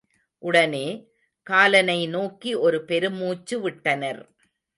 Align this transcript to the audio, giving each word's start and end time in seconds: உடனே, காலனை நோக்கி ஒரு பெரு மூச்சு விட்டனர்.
உடனே, 0.37 1.07
காலனை 1.43 2.07
நோக்கி 2.07 2.53
ஒரு 2.53 2.85
பெரு 2.85 3.09
மூச்சு 3.09 3.59
விட்டனர். 3.59 4.29